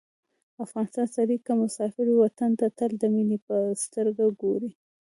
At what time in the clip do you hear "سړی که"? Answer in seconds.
1.17-1.51